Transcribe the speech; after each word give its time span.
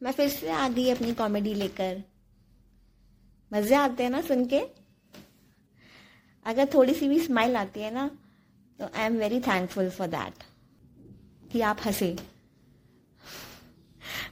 मैं 0.00 0.12
फिर 0.12 0.28
से 0.28 0.50
आ 0.50 0.68
गई 0.68 0.88
अपनी 0.90 1.12
कॉमेडी 1.14 1.54
लेकर। 1.54 2.02
मज़े 3.50 3.74
आते 3.74 4.02
हैं 4.02 4.10
ना 4.10 4.20
सुन 4.22 4.44
के 4.46 4.60
अगर 6.46 6.68
थोड़ी 6.74 6.94
सी 6.94 7.08
भी 7.08 7.20
स्माइल 7.20 7.56
आती 7.56 7.80
है 7.80 7.92
ना 7.94 8.10
तो 8.78 8.84
I 8.86 9.04
am 9.04 9.16
very 9.18 9.40
thankful 9.40 9.88
for 9.90 10.06
that 10.08 10.42
कि 11.52 11.60
आप 11.60 11.80
हंसे। 11.86 12.16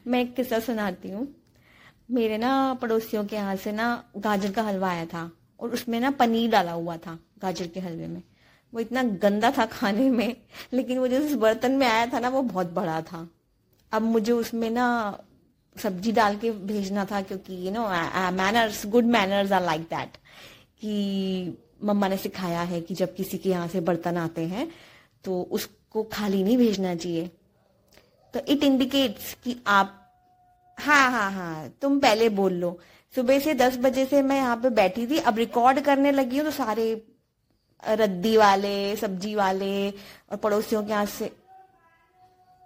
मैं 0.07 0.21
एक 0.21 0.35
किस्सा 0.37 0.59
सुनाती 0.61 1.11
हूँ। 1.11 1.27
मेरे 2.11 2.39
ना 2.39 2.53
पड़ोसियों 2.75 3.25
के 3.25 3.37
यहाँ 3.37 3.57
से 3.57 3.73
ना 3.73 3.87
गाजर 4.17 4.53
का 4.53 4.63
हलवा 4.63 4.91
आया 4.91 5.07
था, 5.07 5.31
और 5.61 5.71
उसमें 5.71 5.99
ना 6.01 6.11
पनीर 6.13 6.51
डाला 6.51 6.73
हुआ 6.73 6.97
था 6.97 7.19
गाजर 7.43 7.67
के 7.67 7.81
हलवे 7.81 8.07
में। 8.07 8.23
वो 8.73 8.81
इतना 8.81 9.03
गंदा 9.03 9.51
था 9.51 9.67
खाने 9.67 10.09
में, 10.11 10.37
लेकिन 10.73 10.99
वो 10.99 11.09
जिस 11.09 11.35
बर्तन 11.37 11.73
में 11.73 11.87
आया 11.87 12.07
था 12.07 12.21
ना, 12.21 12.29
वो 12.29 12.43
बहुत 12.43 12.73
बड़ा 12.73 13.01
था। 13.03 13.29
अब 13.93 14.03
मुझे 14.03 14.33
उसमें 14.33 14.71
ना 14.71 14.87
सब्ज़ी 15.77 16.13
डाल 16.13 16.37
के 16.37 16.51
भेजना 16.69 17.05
था 17.05 17.21
क्योंकि 17.23 17.67
you 17.67 17.73
know 17.73 17.87
manners 18.37 18.85
good 18.87 19.05
manners 19.13 19.53
are 19.53 19.63
like 19.63 19.83
that 19.91 20.17
कि 20.81 21.57
मम्मा 21.85 22.09
ने 22.09 22.17
सिखाया 22.17 22.61
है 22.63 22.81
कि 22.81 22.95
जब 22.95 23.15
किसी 23.15 23.39
के 23.39 23.51
यहाँ 23.51 23.69
से 23.69 23.81
बर्तन 23.81 24.17
आते 24.17 24.45
हैं 24.47 24.69
तो 25.25 25.41
उसको 25.53 26.03
खाली 26.13 26.43
नहीं 26.43 26.57
भेजना 26.59 26.95
चाहिए। 26.95 27.31
तो 28.35 28.41
इट 28.49 28.65
इंडिकेट्स 28.65 29.35
कि 29.45 29.57
आप 29.67 30.01
हाँ 30.79 31.11
हाँ 31.11 31.31
हाँ 31.33 31.69
तुम 31.83 31.99
पहले 32.01 32.29
बोल 32.31 32.53
लो। 32.53 32.79
सुबह 33.15 33.39
से 33.41 33.55
दस 33.55 33.77
बजे 33.79 34.05
से 34.07 34.23
मैं 34.23 34.37
यहाँ 34.37 34.57
पे 34.57 34.71
बैठी 34.71 35.07
थी, 35.07 35.19
अब 35.19 35.39
रिकॉर्ड 35.39 35.81
करने 35.81 36.13
लगी 36.13 36.39
हूँ 36.39 36.45
तो 36.45 36.51
सारे 36.53 36.87
रद्दी 37.83 38.37
वाले, 38.37 38.97
सब्ज़ी 38.97 39.35
वाले 39.35 39.91
और 39.91 40.37
पड़ोसियों 40.37 40.83
के 40.85 40.93
यहाँ 40.93 41.07
से 41.07 41.31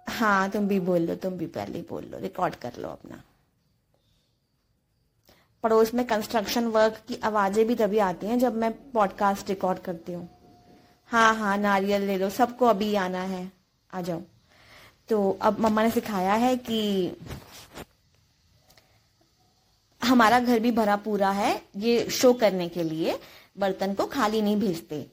हाँ 0.09 0.49
तुम 0.49 0.67
भी 0.67 0.79
बोल 0.79 1.01
लो, 1.01 1.15
तुम 1.15 1.33
भी 1.33 1.47
पहले 1.47 1.81
बोल 1.81 2.03
लो 2.03 2.19
रिकॉर्ड 2.19 2.55
कर 2.55 2.73
लो 2.77 2.89
अपना। 2.89 3.21
पड़ोस 5.63 5.93
में 5.93 6.05
कंस्ट्रक्शन 6.07 6.67
वर्क 6.67 7.01
की 7.07 7.15
आवाज़ें 7.23 7.65
भी 7.67 7.75
तभी 7.75 7.97
आती 7.99 8.27
हैं 8.27 8.39
जब 8.39 8.55
मैं 8.55 8.71
पॉडकास्ट 8.91 9.49
रिकॉर्ड 9.49 9.79
करती 9.79 10.13
हूँ। 10.13 10.27
हाँ 11.09 11.35
हाँ 11.35 11.57
नारियल 11.57 12.01
ले 12.01 12.17
लो, 12.17 12.29
सबको 12.29 12.65
अभी 12.65 12.95
आना 12.95 13.21
है। 13.21 13.51
आ 13.93 14.01
जाओ। 14.01 14.21
तो 15.09 15.37
अब 15.41 15.59
मम्मा 15.59 15.83
ने 15.83 15.91
सिखाया 15.91 16.33
है 16.33 16.55
कि 16.57 17.11
हमारा 20.01 20.39
घर 20.39 20.59
भी 20.59 20.71
भरा 20.71 20.95
पूरा 20.95 21.29
है 21.31 21.61
ये 21.75 22.09
शो 22.09 22.33
करने 22.33 22.67
के 22.69 22.83
लिए, 22.83 23.19
बर्तन 23.57 23.93
को 23.93 24.05
खाली 24.05 24.41
नहीं 24.41 24.59
भेजते। 24.59 25.05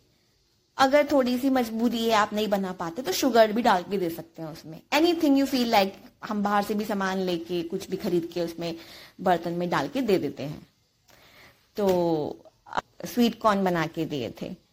अगर 0.78 1.08
थोड़ी 1.12 1.38
सी 1.38 1.50
मजबूरी 1.50 2.04
है, 2.04 2.12
आप 2.12 2.32
नहीं 2.32 2.48
बना 2.48 2.72
पाते 2.72 3.02
तो 3.02 3.12
शुगर 3.12 3.52
भी 3.52 3.62
डाल 3.62 3.82
के 3.82 3.98
दे 3.98 4.10
सकते 4.10 4.42
हैं 4.42 4.48
उसमें। 4.48 4.80
Any 4.92 5.14
thing 5.14 5.38
you 5.38 5.46
feel 5.46 5.70
like 5.70 5.94
हम 6.24 6.42
बाहर 6.42 6.62
से 6.62 6.74
भी 6.74 6.84
सामान 6.84 7.18
लेके, 7.18 7.62
कुछ 7.62 7.90
भी 7.90 7.96
खरीद 7.96 8.30
के 8.34 8.40
उसमें 8.40 8.76
बर्तन 9.20 9.52
में 9.52 9.70
डाल 9.70 9.88
के 9.88 10.00
दे 10.00 10.18
देते 10.18 10.42
हैं। 10.42 10.66
तो 11.76 12.36
स्वीट 13.04 13.40
कॉर्न 13.40 13.64
बना 13.64 13.86
के 13.86 14.04
दिए 14.04 14.34
थे। 14.42 14.66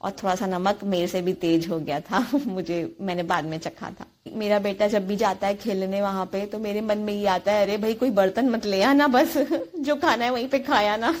और 0.00 0.10
थोड़ा 0.10 0.34
सा 0.34 0.46
नमक 0.46 0.84
मेरे 0.84 1.06
से 1.06 1.22
भी 1.22 1.32
तेज 1.32 1.68
हो 1.68 1.80
गया 1.80 2.00
था, 2.00 2.26
मुझे, 2.46 2.96
मैंने 3.00 3.22
बाद 3.22 3.44
में 3.44 3.58
चखा 3.58 3.90
था। 3.90 4.06
मेरा 4.32 4.58
बेटा 4.58 4.88
जब 4.88 5.06
भी 5.06 5.16
जाता 5.16 5.46
है 5.46 5.54
खेलने 5.54 6.02
वहाँ 6.02 6.26
पे 6.26 6.46
तो 6.46 6.58
मेरे 6.58 6.80
मन 6.80 6.98
में 6.98 7.14
ये 7.14 7.26
आता 7.26 7.52
है, 7.52 7.62
अरे 7.62 7.76
भाई, 7.76 7.94
कोई 7.94 8.10
बर्तन 8.10 8.48
मत 8.48 8.66
ले 8.66 8.82
आना 8.82 9.08
बस, 9.08 9.34
जो 9.78 9.96
खाना 9.96 10.24
है 10.24 10.30
वहीं 10.30 10.48
पे 10.48 10.58
खाया 10.58 10.96
ना। 10.96 11.20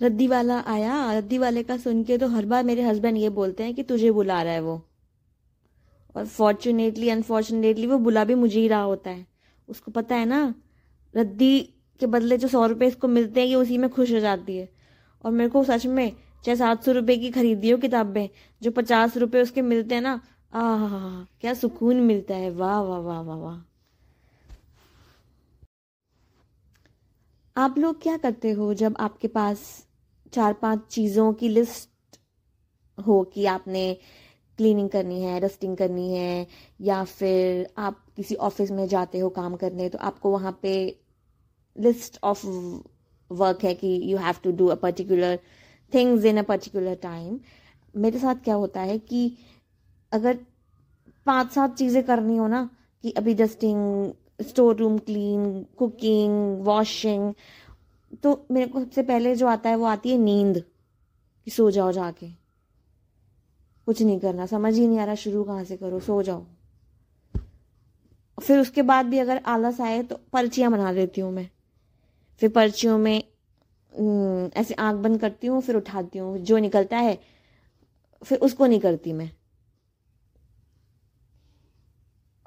रद्दी 0.00 0.26
वाला 0.26 0.58
आया, 0.60 1.12
रद्दी 1.12 1.38
वाले 1.38 1.62
का 1.62 1.76
सुन 1.76 2.02
के 2.04 2.18
तो 2.18 2.28
हर 2.28 2.46
बार 2.46 2.64
मेरे 2.64 2.82
हस्बैंड 2.82 3.16
ये 3.16 3.28
बोलते 3.28 3.62
हैं 3.62 3.74
कि 3.74 3.82
तुझे 3.82 4.10
बुला 4.10 4.42
रहा 4.42 4.52
है 4.52 4.60
वो। 4.60 4.80
और 6.16 6.26
फॉर्चुनेटली 6.26 7.08
अनफॉर्चुनेटली 7.08 7.86
वो 7.86 7.98
बुला 7.98 8.24
भी 8.24 8.34
मुझे 8.34 8.60
ही 8.60 8.68
रहा 8.68 8.80
होता 8.82 9.10
है। 9.10 9.26
उसको 9.68 9.90
पता 9.90 10.16
है 10.16 10.24
ना, 10.24 10.54
रद्दी 11.14 11.60
के 12.00 12.06
बदले 12.06 12.38
जो 12.38 12.48
सौ 12.48 12.66
रुपये 12.66 12.88
इसको 12.88 13.08
मिलते 13.08 13.40
हैं, 13.40 13.46
ये 13.48 13.54
उसी 13.54 13.78
में 13.78 13.90
खुश 13.90 14.12
हो 14.12 14.20
जाती 14.20 14.56
है। 14.56 14.68
और 15.24 15.32
मेरे 15.32 15.50
को 15.50 15.64
सच 15.64 15.86
में 15.86 16.12
चाहे 16.44 16.56
सात 16.56 16.84
सौ 16.84 16.92
रुपये 16.92 17.16
की 17.16 17.30
खरीदी 17.30 17.70
हो 17.70 17.78
किताबें 17.78 18.28
जो 18.62 18.70
पचास 18.70 19.16
रुपये 19.16 19.42
उसके 19.42 19.62
मिलते 19.62 19.94
हैं 19.94 20.02
ना 20.02 20.20
आ 20.52 20.60
क्या 21.40 21.54
सुकून 21.54 22.00
मिलता 22.00 22.34
है। 22.34 22.50
वाह 22.50 22.80
वाह 22.80 22.98
वाह 22.98 23.20
वाह 23.20 23.36
वाह। 23.36 23.58
आप 27.56 27.78
लोग 27.78 28.02
क्या 28.02 28.16
करते 28.16 28.50
हो 28.50 28.72
जब 28.74 28.96
आपके 29.00 29.28
पास 29.28 29.60
चार 30.32 30.52
पाँच 30.52 30.86
चीज़ों 30.90 31.32
की 31.32 31.48
लिस्ट 31.48 32.18
हो 32.98 33.22
कि 33.24 33.44
आपने 33.46 33.92
क्लीनिंग 34.58 34.88
करनी 34.90 35.22
है, 35.22 35.40
डस्टिंग 35.40 35.76
करनी 35.76 36.12
है, 36.14 36.46
या 36.80 37.02
फिर 37.04 37.68
आप 37.78 38.04
किसी 38.16 38.34
ऑफ़िस 38.34 38.70
में 38.70 38.86
जाते 38.88 39.18
हो 39.18 39.28
काम 39.30 39.56
करने 39.56 39.88
तो 39.88 39.98
आपको 39.98 40.30
वहाँ 40.30 40.58
पे 40.62 40.74
लिस्ट 41.76 42.18
ऑफ़ 42.24 42.46
वर्क 43.30 43.64
है 43.64 43.74
कि 43.74 44.00
you 44.04 44.18
have 44.18 44.34
to 44.44 44.52
do 44.52 44.66
a 44.66 44.74
particular 44.74 45.38
things 45.92 46.24
in 46.24 46.38
a 46.38 46.42
particular 46.42 46.94
time. 47.02 47.38
मेरे 47.94 48.18
साथ 48.18 48.42
क्या 48.44 48.54
होता 48.54 48.80
है 48.80 48.98
कि 48.98 49.32
अगर 50.12 50.38
पाँच 51.26 51.52
सात 51.52 51.76
चीज़ें 51.76 52.02
करनी 52.04 52.36
हो 52.36 52.46
ना, 52.48 52.68
कि 53.04 53.10
अभी 53.10 53.34
dusting, 53.34 54.12
store 54.42 54.76
room 54.76 54.98
clean, 54.98 55.62
cooking, 55.78 56.64
washing 56.64 57.32
तो 58.24 58.46
मेरे 58.50 58.66
को 58.66 58.80
सबसे 58.80 59.02
पहले 59.02 59.34
जो 59.36 59.46
आता 59.46 59.70
है 59.70 59.76
वो 59.76 59.84
आती 59.86 60.10
है 60.10 60.18
नींद, 60.18 60.62
कि 61.46 61.50
सो 61.50 61.70
जाओ 61.70 61.92
जाके। 61.92 62.26
कुछ 63.86 64.02
नहीं 64.02 64.18
करना, 64.20 64.46
समझ 64.46 64.74
ही 64.74 64.86
नहीं 64.86 64.98
आ 64.98 65.04
रहा, 65.04 65.14
शुरू 65.14 65.44
कहाँ 65.44 65.64
से 65.64 65.76
करो, 65.76 66.00
सो 66.00 66.22
जाओ। 66.22 66.44
फिर 68.38 68.58
उसके 68.58 68.82
बाद 68.82 69.06
भी 69.06 69.18
अगर 69.18 69.40
आलस 69.46 69.80
आए 69.80 70.02
तो 70.02 70.20
पर्चियाँ 70.32 70.70
बना 70.72 70.90
लेती 70.90 71.20
हूँ 71.20 71.32
मैं। 71.32 71.48
फिर 72.42 72.50
पर्चियों 72.50 72.98
में 72.98 73.22
ऐसे 74.52 74.74
आँख 74.74 74.96
बंद 74.96 75.20
करती 75.20 75.46
हूँ, 75.46 75.60
फिर 75.62 75.76
उठाती 75.76 76.18
हूँ। 76.18 76.38
जो 76.38 76.58
निकलता 76.58 76.96
है, 76.98 77.18
फिर 78.22 78.38
उसको 78.38 78.66
नहीं 78.66 78.80
करती 78.80 79.12
मैं। 79.12 79.30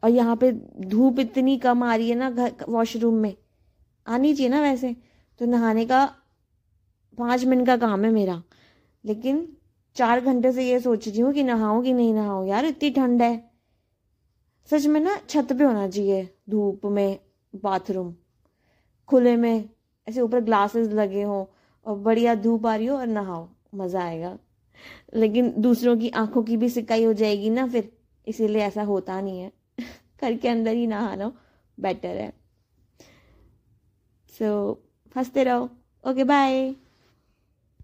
और 0.03 0.09
यहाँ 0.09 0.35
पे 0.35 0.51
धूप 0.85 1.19
इतनी 1.19 1.57
कम 1.57 1.83
आ 1.83 1.95
रही 1.95 2.09
है 2.09 2.15
ना, 2.15 2.29
घर, 2.29 2.53
वॉशरूम 2.69 3.15
में। 3.15 3.35
आनी 4.07 4.33
चाहिए 4.35 4.49
ना 4.49 4.61
वैसे। 4.61 4.95
तो 5.39 5.45
नहाने 5.45 5.85
का 5.85 6.05
पाँच 7.17 7.45
मिनट 7.45 7.65
का 7.65 7.77
काम 7.77 8.05
है 8.05 8.11
मेरा। 8.11 8.43
लेकिन 9.05 9.57
चार 9.95 10.21
घंटे 10.21 10.51
से 10.51 10.69
ये 10.69 10.79
सोच 10.79 11.07
रही 11.07 11.19
हूँ 11.19 11.33
कि 11.33 11.43
नहाऊं 11.43 11.83
कि 11.83 11.93
नहीं 11.93 12.13
नहाऊं। 12.13 12.47
यार 12.47 12.65
इतनी 12.65 12.89
ठंड 12.89 13.21
है। 13.21 13.51
सच 14.65 14.85
में 14.85 14.99
ना 15.01 15.21
छत 15.29 15.47
पे 15.53 15.63
होना 15.63 15.87
चाहिए 15.87 16.35
धूप 16.49 16.85
में 16.85 17.19
बाथरूम 17.55 18.15
खुले 19.07 19.35
में 19.35 19.69
ऐसे 20.09 20.21
ऊपर 20.21 20.39
ग्लासेस 20.39 20.87
लगे 20.87 21.21
हो 21.21 21.51
और 21.85 21.97
बढ़िया 21.97 22.35
धूप 22.35 22.65
आ 22.65 22.75
रही 22.75 22.85
हो 22.85 22.97
और 22.97 23.07
नहाओ 23.07 23.49
मज़ा 23.75 24.03
आएगा। 24.03 24.37
लेकिन 25.15 25.53
दूसरों 25.57 25.97
की 25.97 26.09
आँखों 26.09 26.43
की 26.43 26.57
भी 26.57 26.69
सिकाई 26.69 27.03
हो 27.03 27.13
जाएगी 27.13 27.49
ना 27.49 27.67
फिर 27.67 27.97
इसीलिए 28.27 28.61
ऐसा 28.61 28.83
होता 28.83 29.21
नहीं 29.21 29.39
है। 29.39 29.51
घर 30.21 30.37
के 30.37 30.47
अंदर 30.47 30.73
ही 30.73 30.87
नहाना 30.87 31.31
बेटर 31.79 32.17
है। 32.17 32.33
सो 34.39 34.71
so, 34.73 34.92
हँसते 35.15 35.43
रहो 35.43 35.69
ओके 36.03 36.23
बाय 36.33 36.59